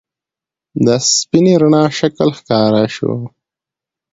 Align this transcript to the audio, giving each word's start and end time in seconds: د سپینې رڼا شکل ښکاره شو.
د 0.85 0.87
سپینې 1.15 1.53
رڼا 1.61 1.83
شکل 1.99 2.29
ښکاره 2.39 2.83
شو. 2.95 3.13